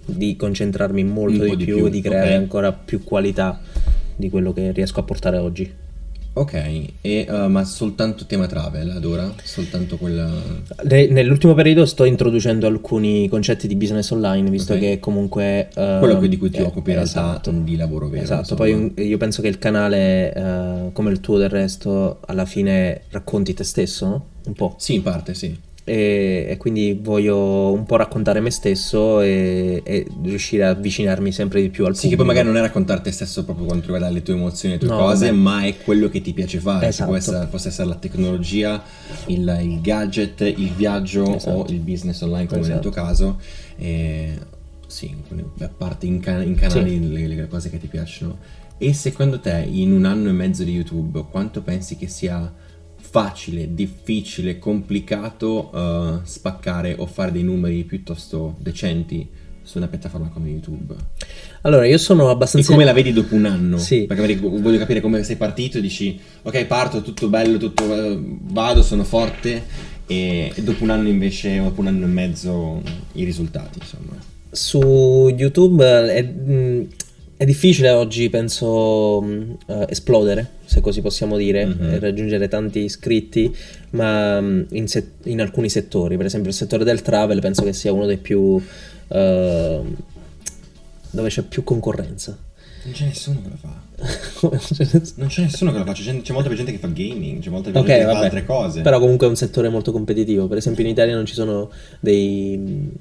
[0.06, 2.38] di concentrarmi molto di più, più, di creare okay.
[2.38, 3.60] ancora più qualità
[4.16, 5.81] di quello che riesco a portare oggi.
[6.34, 6.54] Ok,
[7.02, 9.34] e, uh, ma soltanto tema travel ad ora?
[9.44, 10.32] Soltanto quella...
[10.84, 14.92] Ne, nell'ultimo periodo sto introducendo alcuni concetti di business online, visto okay.
[14.92, 15.68] che comunque...
[15.76, 17.52] Uh, Quello di cui ti eh, occupi in realtà esatto.
[17.52, 18.24] di lavoro vero.
[18.24, 18.94] Esatto, insomma.
[18.94, 23.54] poi io penso che il canale, uh, come il tuo del resto, alla fine racconti
[23.54, 24.26] te stesso, no?
[24.46, 24.76] Un po'.
[24.78, 30.08] Sì, in parte sì e, e, quindi voglio un po' raccontare me stesso e, e,
[30.24, 32.08] riuscire a avvicinarmi sempre di più al sì, pubblico.
[32.08, 34.76] Sì, che poi magari non è raccontare te stesso proprio quanto riguarda le tue emozioni,
[34.76, 35.36] le tue no, cose, beh.
[35.36, 36.88] ma è quello che ti piace fare.
[36.88, 37.10] Esatto.
[37.10, 38.82] Può essere, possa essere la tecnologia,
[39.26, 41.58] il, il, gadget, il viaggio esatto.
[41.58, 42.74] o il business online come esatto.
[42.74, 43.40] nel tuo caso.
[43.76, 44.38] E,
[44.88, 45.14] sì,
[45.60, 47.12] a parte in, can- in canali sì.
[47.12, 48.38] le, le cose che ti piacciono.
[48.78, 52.50] E secondo te in un anno e mezzo di YouTube quanto pensi che sia
[53.12, 59.28] facile, difficile, complicato uh, spaccare o fare dei numeri piuttosto decenti
[59.62, 60.96] su una piattaforma come YouTube?
[61.62, 62.70] Allora, io sono abbastanza...
[62.70, 63.78] E come la vedi dopo un anno?
[63.78, 64.06] Sì.
[64.06, 67.84] Perché voglio capire come sei partito e dici, ok, parto, tutto bello, tutto...
[68.44, 69.62] vado, sono forte,
[70.08, 72.82] e, e dopo un anno invece, dopo un anno e mezzo,
[73.14, 74.16] i risultati, insomma.
[74.50, 76.84] Su YouTube è, mm,
[77.42, 78.68] è difficile oggi, penso,
[79.18, 79.58] uh,
[79.90, 81.98] esplodere, se così possiamo dire, mm-hmm.
[81.98, 83.52] raggiungere tanti iscritti,
[83.92, 87.74] ma um, in, se- in, alcuni settori, per esempio il settore del travel penso che
[87.74, 88.62] sia uno dei più...
[89.08, 89.96] Uh,
[91.10, 92.38] dove c'è più concorrenza.
[92.84, 93.82] Non c'è nessuno che lo fa.
[95.16, 97.50] non c'è nessuno che lo fa, c'è, c'è, molta più gente che fa gaming, c'è
[97.50, 98.82] molta più okay, gente che fa altre cose.
[98.82, 100.48] Però comunque è un settore molto competitivo.
[100.48, 102.92] Per esempio in Italia non ci sono dei,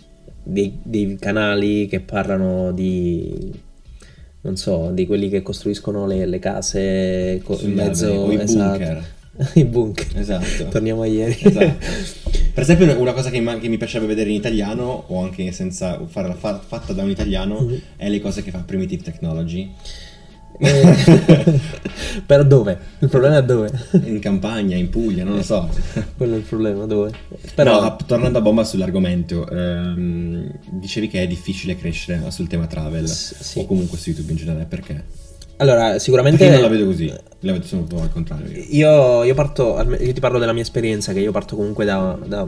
[0.42, 3.68] dei, dei canali che parlano di
[4.42, 8.08] non so, di quelli che costruiscono le, le case co- in mezzo...
[8.08, 8.78] O i esatto.
[8.78, 9.04] bunker.
[9.54, 10.06] I bunker.
[10.16, 10.64] Esatto.
[10.70, 11.36] Torniamo a ieri.
[11.40, 11.86] Esatto.
[12.52, 16.34] Per esempio, una cosa che, che mi piacerebbe vedere in italiano, o anche senza farla
[16.34, 17.80] fa- fatta da un italiano, Mhm.
[17.96, 19.70] è le cose che fa Primitive Technology.
[20.62, 21.60] Eh,
[22.26, 22.78] Però dove?
[22.98, 23.70] Il problema è dove?
[24.04, 25.68] In campagna, in Puglia, non lo so.
[26.16, 27.12] Quello è il problema, dove?
[27.54, 27.80] Però...
[27.80, 33.40] No, tornando a bomba sull'argomento, ehm, dicevi che è difficile crescere sul tema travel, S-
[33.40, 33.58] sì.
[33.60, 35.02] o comunque su YouTube in generale, perché?
[35.56, 36.38] Allora, sicuramente...
[36.38, 38.50] Perché io non la vedo così, la vedo solo un po' al contrario.
[38.70, 39.24] io.
[39.24, 42.18] Io, parto, io ti parlo della mia esperienza, che io parto comunque da...
[42.24, 42.46] da-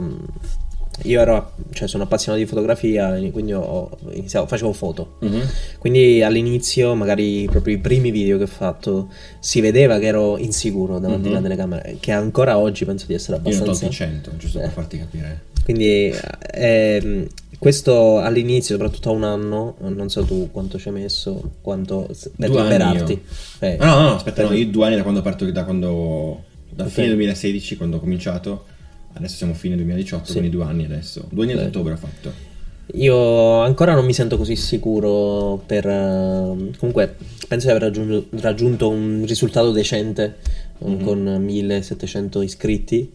[1.03, 5.15] io ero, cioè sono appassionato di fotografia, quindi ho iniziato, facevo foto.
[5.19, 5.41] Mhm.
[5.79, 10.99] Quindi all'inizio, magari proprio i primi video che ho fatto, si vedeva che ero insicuro
[10.99, 11.33] davanti Mhm.
[11.33, 13.81] alla telecamera, che ancora oggi penso di essere Io ne ho abbastanza...
[13.81, 14.71] tolti 100, giusto per Eh.
[14.71, 15.41] farti capire.
[15.63, 16.13] Quindi
[16.51, 17.27] ehm,
[17.57, 22.49] questo all'inizio, soprattutto a un anno, non so tu quanto ci hai messo, quanto per
[22.49, 23.21] Due liberarti.
[23.59, 26.43] Eh, Ah, no, no, no, aspetta, no, io due anni da quando parto, da quando...
[26.69, 26.89] Da Ok.
[26.89, 28.65] fine 2016, quando ho cominciato,
[29.13, 30.31] adesso siamo fine 2018, Sì.
[30.33, 31.25] quindi due anni adesso.
[31.29, 32.51] Due anni ad ottobre ho fatto.
[32.95, 35.85] Io ancora non mi sento così sicuro per...
[35.87, 37.15] eh, comunque
[37.47, 40.37] penso di aver raggiunto, raggiunto un risultato decente
[40.79, 41.03] eh, Mhm.
[41.03, 43.11] con 1700 iscritti.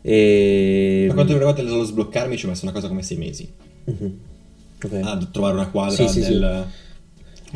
[0.00, 1.04] E...
[1.06, 3.48] Per quanto riguarda lo sbloccarmi ci ho messo una cosa come sei mesi.
[3.84, 4.18] Mhm.
[4.84, 4.98] Ok.
[5.00, 6.66] a trovare una quadra Sì, sì, del...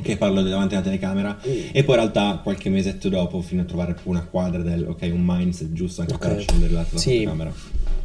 [0.01, 1.51] che parlo davanti alla telecamera Mm.
[1.73, 5.23] e poi in realtà qualche mesetto dopo fino a trovare una quadra del ok un
[5.25, 6.39] mindset giusto anche per Ok.
[6.39, 7.29] accendere la, la Sì.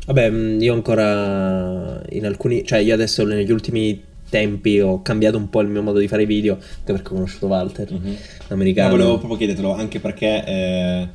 [0.06, 5.50] Vabbè, mh, io ancora in alcuni, cioè io adesso negli ultimi tempi ho cambiato un
[5.50, 8.16] po' il mio modo di fare video, anche perché ho conosciuto Walter, Mhm.
[8.48, 8.90] l'americano.
[8.90, 11.08] Ma volevo proprio chiedertelo anche perché eh,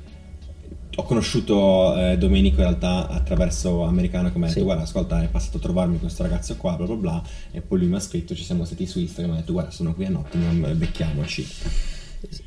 [0.99, 4.65] ho conosciuto eh, Domenico in realtà attraverso Americano che mi ha detto Sì.
[4.65, 7.89] guarda ascolta è passato a trovarmi questo ragazzo qua bla bla bla e poi lui
[7.89, 10.07] mi ha scritto ci siamo sentiti su Instagram e mi ha detto guarda sono qui
[10.07, 11.47] a Nottingham becchiamoci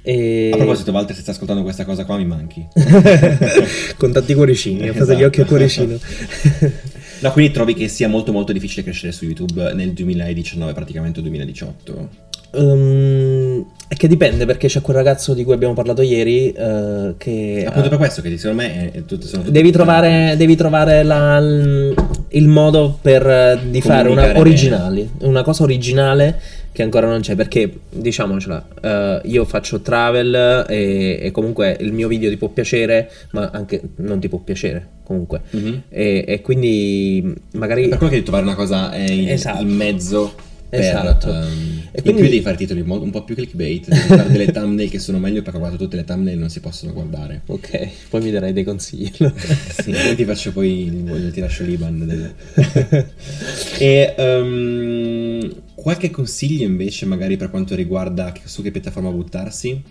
[0.01, 0.49] E...
[0.53, 2.65] a proposito Walter se stai ascoltando questa cosa qua mi manchi
[3.97, 5.19] Con tanti cuoricini, ho fatto Esatto.
[5.19, 5.97] gli occhi al cuoricino.
[7.21, 12.27] No, quindi trovi che sia molto molto difficile crescere su YouTube nel 2019, praticamente 2018.
[12.51, 17.63] Um, è che dipende perché c'è quel ragazzo di cui abbiamo parlato ieri eh, che...
[17.67, 21.39] Appunto eh, per questo che secondo me è, tutto, sono Devi trovare, devi trovare la-
[21.39, 26.39] il modo per, eh, di fare una originale, una cosa originale
[26.71, 32.07] che ancora non c'è perché diciamocela, eh, io faccio travel e, e comunque il mio
[32.07, 35.81] video ti può piacere ma anche non ti può piacere comunque Mhm.
[35.89, 39.61] e, e quindi magari Per quello che devi trovare una cosa è in, Esatto.
[39.61, 40.33] in mezzo
[40.69, 40.79] per...
[40.81, 41.29] Esatto.
[41.33, 44.51] ehm, E in quindi- più devi fare titoli un po' più clickbait, devi fare delle
[44.51, 47.41] thumbnail che sono meglio perché guarda tutte le thumbnail non si possono guardare.
[47.47, 51.03] ok poi mi darai dei consigli sì, poi ti faccio poi,
[51.33, 52.05] ti lascio l'Iban.
[52.05, 52.33] del-
[53.79, 54.13] e
[55.39, 59.81] ehm, qualche consiglio invece magari per quanto riguarda su che piattaforma buttarsi?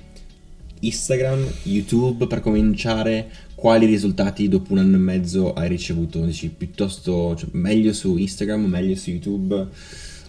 [0.81, 6.25] Instagram, YouTube per cominciare, quali risultati dopo un anno e mezzo hai ricevuto?
[6.25, 9.69] Dici piuttosto cioè, meglio su Instagram, meglio su YouTube?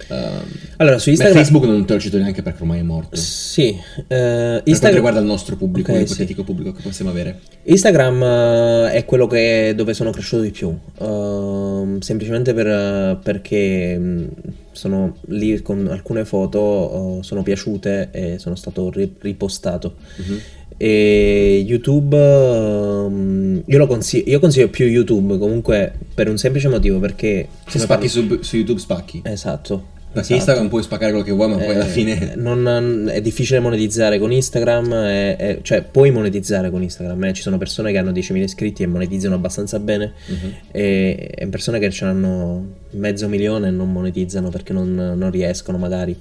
[0.08, 0.44] Ehm,
[0.78, 3.16] allora su beh, Instagram Facebook non te lo cito neanche perché ormai è morto.
[3.18, 3.76] sì eh,
[4.08, 7.40] Per quanto Instagram riguarda il nostro pubblico, Ok, l'ipotetico pubblico che possiamo avere.
[7.64, 14.28] Instagram eh, è quello che, dove sono cresciuto di più, ehm, semplicemente per- perché mh,
[14.72, 19.96] sono lì con alcune foto, eh, sono piaciute e sono stato ri- ripostato.
[20.18, 20.40] Mhm.
[20.78, 27.00] E YouTube, ehm, io lo consiglio, io consiglio più YouTube comunque per un semplice motivo
[27.00, 27.48] perché...
[27.68, 29.22] Se spacchi parlo- su, su YouTube spacchi.
[29.26, 29.98] Esatto.
[30.12, 30.34] Perché esatto.
[30.40, 32.34] Instagram puoi spaccare quello che vuoi, ma poi alla Eh, fine...
[32.36, 37.44] non- è difficile monetizzare con Instagram, e- e- cioè puoi monetizzare con Instagram, eh, ci
[37.44, 40.54] sono persone che hanno 10.000 iscritti e monetizzano abbastanza bene Mhm.
[40.72, 45.78] e, e persone che ce l'hanno mezzo milione e non monetizzano perché non, non riescono
[45.78, 46.18] magari.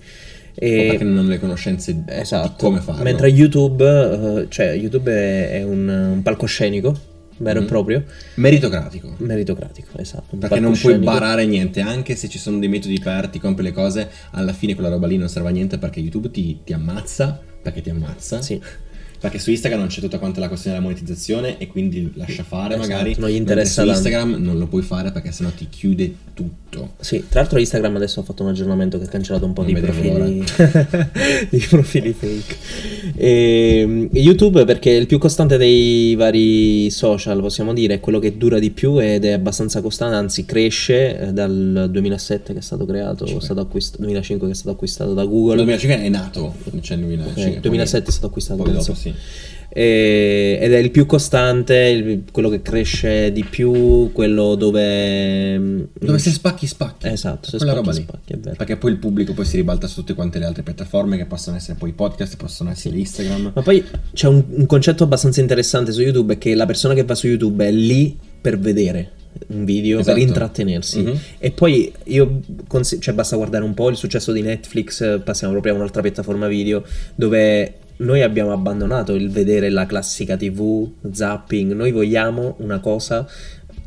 [0.60, 3.02] E, perché non hanno le conoscenze esatto, di come farlo.
[3.02, 9.14] mentre YouTube, eh, cioè YouTube è, è un, un palcoscenico vero e proprio, Meritocratico.
[9.18, 10.36] meritocratico, esatto.
[10.36, 13.72] Perché non puoi barare niente, anche se ci sono dei metodi per ti compri le
[13.72, 17.40] cose, alla fine quella roba lì non serve a niente perché YouTube ti, ti ammazza,
[17.62, 18.42] perché ti ammazza.
[18.42, 18.60] Sì.
[19.20, 22.74] Perché su Instagram non c'è tutta quanta la questione della monetizzazione e quindi lascia fare
[22.74, 23.14] Esatto, magari.
[23.18, 23.92] non gli interessa Su tanto.
[23.92, 26.92] Instagram non lo puoi fare perché sennò ti chiude tutto.
[27.00, 29.74] Sì, tra l'altro Instagram adesso ha fatto un aggiornamento che ha cancellato un po' Non
[29.74, 30.44] di profili,
[31.50, 32.56] di profili fake.
[33.16, 38.36] E, YouTube perché è il più costante dei vari social, possiamo dire, è quello che
[38.36, 42.84] dura di più ed è abbastanza costante, anzi cresce eh, dal 2007 che è stato
[42.86, 45.56] creato, è stato acquist- 2005 che è stato acquistato da Il Google.
[45.56, 47.52] 2005 è nato, cioè nel 2005.
[47.54, 49.07] Ok, 2007 è stato acquistato poi dopo, sì.
[49.16, 49.46] Sì.
[49.70, 55.58] E, ed è il più costante, il, quello che cresce di più, quello dove...
[55.58, 57.06] Mm, dove se spacchi spacchi.
[57.06, 58.04] Esatto, se Quella spacchi roba lì.
[58.08, 58.56] spacchi, è vero.
[58.56, 61.56] Perché poi il pubblico poi si ribalta su tutte quante le altre piattaforme che possono
[61.56, 63.52] essere poi podcast, possono essere Instagram.
[63.54, 67.04] Ma poi c'è un, un concetto abbastanza interessante su YouTube, è che la persona che
[67.04, 69.10] va su YouTube è lì per vedere
[69.48, 70.16] un video Esatto.
[70.18, 71.18] per intrattenersi Mhm.
[71.38, 75.74] e poi io consi- cioè basta guardare un po' il successo di Netflix passiamo proprio
[75.74, 76.82] a un'altra piattaforma video
[77.14, 83.26] dove noi abbiamo abbandonato il vedere la classica tv zapping noi vogliamo una cosa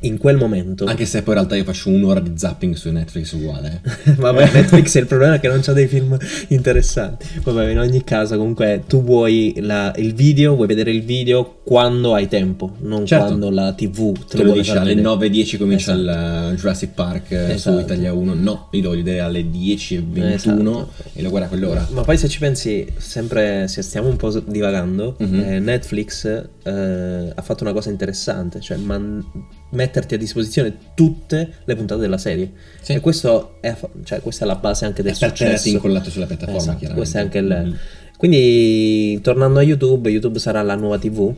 [0.03, 3.31] in quel momento Anche se poi in realtà io faccio un'ora di zapping su Netflix
[3.33, 3.81] uguale.
[4.05, 4.13] eh.
[4.13, 7.25] Vabbè, Netflix è il problema è che non c'ha dei film interessanti.
[7.43, 12.13] Vabbè, in ogni caso, comunque, tu vuoi la- il video, vuoi vedere il video quando
[12.13, 13.25] hai tempo, non Certo.
[13.27, 15.07] quando la TV te, Te lo vuole dice alle vedere.
[15.07, 16.01] 9.10 comincia Esatto.
[16.47, 17.77] il uh, Jurassic Park eh, Esatto.
[17.77, 18.33] su Italia 1.
[18.33, 20.89] No, io devo vedere alle 10.21 Esatto.
[21.13, 21.87] e lo guarda a quell'ora.
[21.91, 25.39] Ma poi se ci pensi, sempre se stiamo un po' divagando, Mhm.
[25.39, 26.25] eh, Netflix
[26.63, 29.23] eh, ha fatto una cosa interessante, cioè man-
[29.71, 32.51] metterti a disposizione tutte le puntate della serie.
[32.81, 32.93] Sì.
[32.93, 35.69] E questo è, cioè, questa è la base anche del per tenersi successo.
[35.75, 37.17] incollato sulla piattaforma, Esatto, chiaramente.
[37.17, 37.61] è anche il...
[37.67, 37.77] Mhm.
[38.17, 41.33] Quindi, tornando a YouTube, YouTube sarà la nuova TV,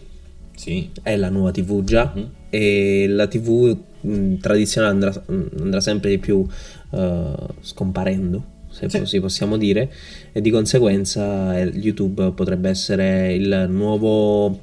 [0.55, 0.89] Sì.
[1.01, 2.29] è la nuova TV già, Mhm.
[2.49, 5.23] e la TV mh, tradizionale andrà,
[5.59, 6.45] andrà sempre di più
[6.91, 8.99] eh, scomparendo, se Sì.
[8.99, 9.89] così possiamo dire,
[10.33, 14.59] e di conseguenza eh, YouTube potrebbe essere il nuovo,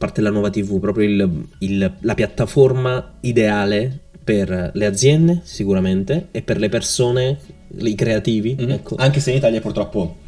[0.00, 6.40] parte la nuova TV, proprio il- il- la piattaforma ideale per le aziende sicuramente e
[6.40, 7.36] per le persone,
[7.76, 8.56] i creativi.
[8.58, 8.70] Mhm.
[8.70, 8.94] ecco.
[8.96, 10.20] Anche se in Italia purtroppo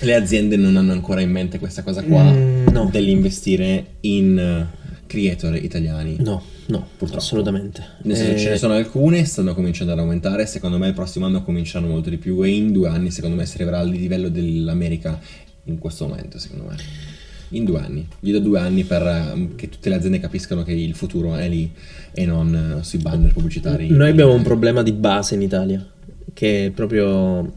[0.00, 2.88] le aziende non hanno ancora in mente questa cosa qua Mm, no.
[2.90, 4.66] dell'investire in eh,
[5.06, 6.16] creator italiani.
[6.18, 7.16] No, no, Purtroppo.
[7.22, 7.82] assolutamente.
[8.02, 10.44] Nel senso, Eh, ce ne sono alcune, stanno cominciando ad aumentare.
[10.46, 12.42] Secondo me, il prossimo anno cominceranno molto di più.
[12.42, 15.18] E in due anni, secondo me, si arriverà al livello dell'America
[15.64, 16.38] in questo momento.
[16.38, 16.76] Secondo me,
[17.50, 20.72] in due anni, gli do due anni per eh, che tutte le aziende capiscano che
[20.72, 21.70] il futuro è lì
[22.12, 23.88] e non eh, sui banner pubblicitari.
[23.88, 25.84] Noi abbiamo un problema di base in Italia,
[26.34, 27.52] che è proprio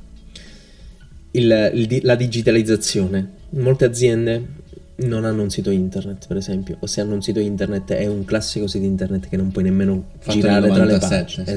[1.32, 3.30] il- il la digitalizzazione.
[3.52, 4.60] Molte aziende
[5.04, 8.24] non hanno un sito internet, per esempio, o se hanno un sito internet è un
[8.24, 11.46] classico sito internet che non puoi nemmeno Fatto girare tra le 97, pagine.
[11.46, 11.52] sì.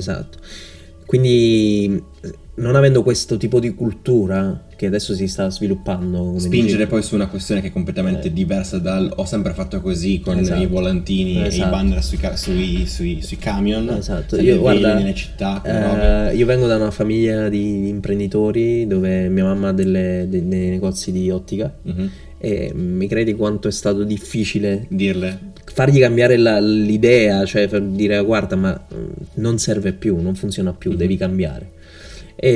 [1.05, 1.07] Esatto.
[1.07, 2.03] Quindi
[2.57, 7.15] non avendo questo tipo di cultura che adesso si sta sviluppando, Spingere dicevi- poi su
[7.17, 8.33] una questione che è completamente Eh.
[8.33, 10.63] diversa dal ho sempre fatto così con Esatto.
[10.63, 11.71] i volantini e i Esatto.
[11.71, 13.89] banner sui, ca- sui- sui- sui camion.
[13.91, 16.29] Esatto, io guarda, nelle città.
[16.31, 20.69] eh, io vengo da una famiglia di imprenditori dove mia mamma ha delle- dei, dei
[20.71, 22.11] negozi di ottica Mhm.
[22.39, 25.53] e mi credi quanto è stato difficile Dirle.
[25.75, 30.93] Fargli cambiare la- l'idea, cioè dire guarda ma mm, non serve più, non funziona più,
[30.93, 30.97] Mhm.
[30.97, 31.71] devi cambiare.
[32.37, 32.51] E,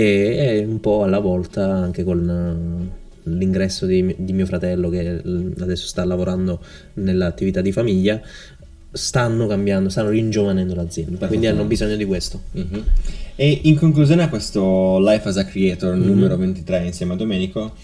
[0.61, 2.91] e un po' alla volta anche con
[3.25, 5.23] eh, l'ingresso di, di mio fratello che eh,
[5.61, 6.61] adesso sta lavorando
[6.95, 8.21] nell'attività di famiglia,
[8.91, 12.41] stanno cambiando, stanno ringiovanendo l'azienda, quindi hanno bisogno di questo.
[12.53, 12.85] Mhm.
[13.37, 16.05] E in conclusione a questo Life as a Creator Mhm.
[16.07, 17.75] numero 23 insieme a Domenico,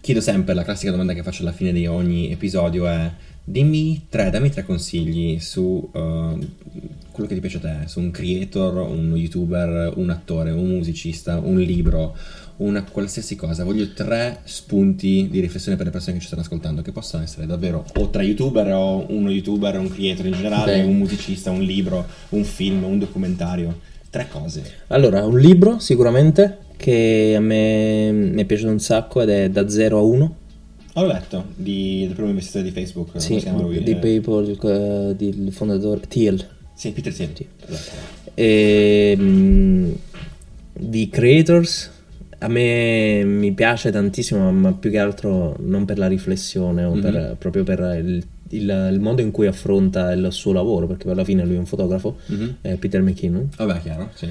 [0.00, 3.10] chiedo sempre la classica domanda che faccio alla fine di ogni episodio è
[3.48, 6.38] dimmi tre, dammi tre consigli su eh,
[7.12, 11.38] quello che ti piace a te, su un creator, un youtuber, un attore, un musicista,
[11.38, 12.14] un libro,
[12.56, 13.64] una qualsiasi cosa.
[13.64, 17.46] Voglio tre spunti di riflessione per le persone che ci stanno ascoltando, che possono essere
[17.46, 20.88] davvero o tre youtuber o uno youtuber, un creator in generale, Ok.
[20.88, 23.80] un musicista, un libro, un film, un documentario.
[24.10, 24.62] Tre cose.
[24.88, 29.68] Allora, un libro sicuramente che a me mi è piaciuto un sacco ed è Da
[29.68, 30.36] 0 a 1,
[30.98, 33.82] Ho letto di, del primo investitore di Facebook, sì, si chiama lui?
[33.82, 36.42] di Eh, PayPal, eh, del fondatore Thiel.
[36.74, 37.30] Sì, Peter Thiel.
[37.34, 37.46] Sì.
[37.66, 37.96] Esatto.
[38.32, 39.92] E, mm,
[40.72, 41.90] di creators
[42.38, 47.14] a me mi piace tantissimo ma più che altro non per la riflessione o per-
[47.30, 47.36] Mhm.
[47.38, 51.44] proprio per il, il- il modo in cui affronta il suo lavoro perché alla fine
[51.46, 52.56] lui è un fotografo Mhm.
[52.62, 54.30] è Peter McKinnon Vabbè, chiaro, sì.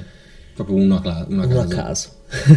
[0.54, 2.08] Proprio uno a, cla- uno a uno a caso.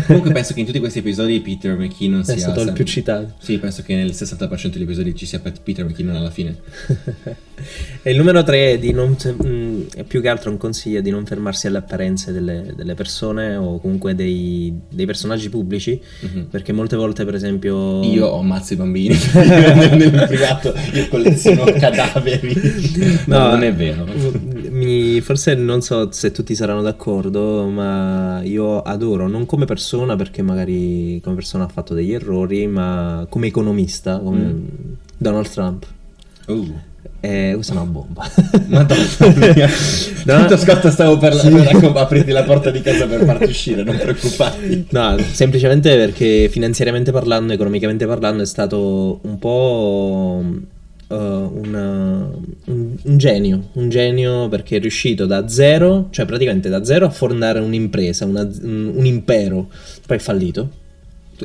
[0.07, 2.37] Comunque penso che in tutti questi episodi Peter McKinnon sia...
[2.37, 6.15] stato il più citato Sì, penso che nel 60% degli episodi ci sia Peter McKinnon
[6.15, 6.55] alla fine.
[8.01, 11.09] e il numero 3 è di non mm, è più che altro un consiglio di
[11.11, 16.47] non fermarsi alle apparenze delle, delle persone o comunque dei, dei personaggi pubblici Mhm.
[16.49, 21.63] perché molte volte per esempio Io ho ammazzo i bambini nel, nel privato, io colleziono
[21.79, 22.53] cadaveri.
[23.25, 24.05] No, non è vero.
[24.69, 30.41] Mi- forse non so se tutti saranno d'accordo, ma io adoro, non come persona, perché
[30.41, 34.67] magari come persona ha fatto degli errori, ma come economista, come Mm.
[35.17, 35.85] Donald Trump.
[36.47, 36.73] Uh,
[37.21, 38.25] Eh, questa è una bomba.
[38.67, 39.69] Madonna mia.
[40.25, 41.49] Tanto Scott stavo per, sì.
[41.49, 44.87] per aprirti la porta di casa per farti uscire, non preoccuparti.
[44.91, 50.43] No, semplicemente perché finanziariamente parlando, economicamente parlando, è stato un po'...
[51.09, 52.29] Uh, una,
[52.65, 57.09] un, un, genio, un genio perché è riuscito da zero, cioè praticamente da zero a
[57.09, 59.69] fondare un'impresa, una, un, un impero,
[60.05, 60.78] poi è fallito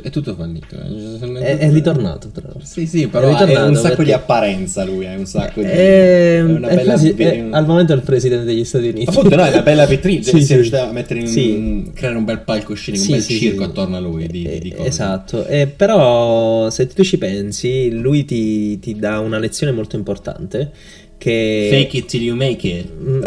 [0.01, 0.75] è tutto fallito.
[0.75, 1.39] Eh.
[1.39, 2.65] È, è, ritornato, tra l'altro.
[2.65, 4.03] Sì, sì, però ha un sacco perché...
[4.03, 5.67] di apparenza lui, è un sacco di...
[5.67, 6.93] È, una è bella...
[6.93, 7.13] Presi...
[7.13, 9.09] È, al momento è il presidente degli Stati Uniti.
[9.09, 11.27] Appunto, no, è una bella vetrina, sì, si è riuscito a mettere in...
[11.27, 11.91] Sì.
[11.93, 14.87] creare un bel palcoscenico, un bel circo attorno a lui di, di cose.
[14.87, 20.71] Esatto, eh, però se tu ci pensi, lui ti, ti dà una lezione molto importante
[21.17, 21.67] che...
[21.71, 22.89] Fake it till you make it.
[22.91, 23.23] Mm.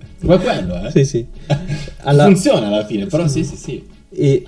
[0.22, 0.90] Ma quello, eh?
[0.90, 1.26] Sì, sì.
[2.02, 2.24] Alla...
[2.24, 3.86] Funziona alla fine, però sì, sì, sì.
[4.10, 4.44] E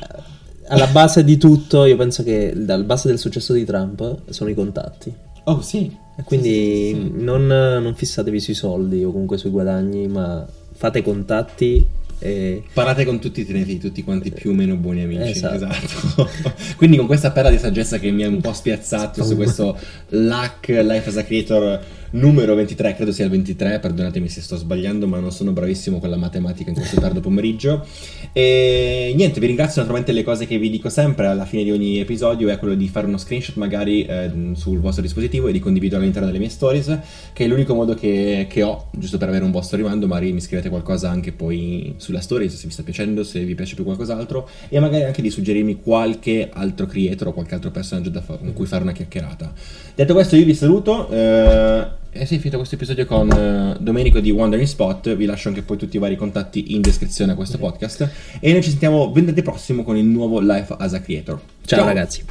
[0.73, 4.55] alla base di tutto, io penso che dal base del successo di Trump sono i
[4.55, 5.15] contatti.
[5.45, 5.95] Oh sì.
[6.17, 10.47] E quindi sì, sì, sì, non, non, fissatevi sui soldi o comunque sui guadagni, ma
[10.73, 11.85] fate contatti
[12.19, 12.63] e...
[12.73, 15.31] Parlate con tutti, tenete tutti quanti più o meno buoni amici.
[15.31, 15.67] Esatto.
[15.67, 16.31] esatto.
[16.77, 19.77] Quindi con questa perla di saggezza che mi ha un po' spiazzato su questo
[20.11, 21.81] Luck Life as a Creator
[22.13, 26.11] numero 23, credo sia il 23, perdonatemi se sto sbagliando, ma non sono bravissimo con
[26.11, 27.87] la matematica in questo tardo pomeriggio.
[28.33, 32.01] E niente, vi ringrazio naturalmente le cose che vi dico sempre alla fine di ogni
[32.01, 36.03] episodio è quello di fare uno screenshot magari eh, sul vostro dispositivo e di condividerlo
[36.03, 36.99] all'interno delle mie stories,
[37.33, 40.41] che è l'unico modo che, che ho, giusto per avere un vostro rimando, magari mi
[40.41, 44.49] scrivete qualcosa anche poi sulla stories se vi sta piacendo, se vi piace più qualcos'altro
[44.69, 48.67] e magari anche di suggerirmi qualche altro creator o qualche altro personaggio fa- con cui
[48.67, 49.53] fare una chiacchierata.
[49.95, 51.09] Detto questo io vi saluto.
[51.11, 55.17] Eh, e sì, finito questo episodio con uh, Domenico di Wandering Spot.
[55.17, 58.09] Vi lascio anche poi tutti i vari contatti in descrizione a questo podcast.
[58.39, 61.41] E noi ci sentiamo venerdì prossimo con il nuovo Life as a Creator.
[61.65, 61.79] Ciao.
[61.79, 61.87] Ciao.
[61.87, 62.23] ragazzi.